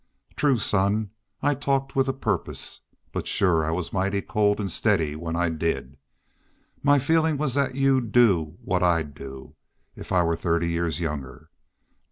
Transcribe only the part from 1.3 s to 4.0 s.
I talked with a purpose, but shore I was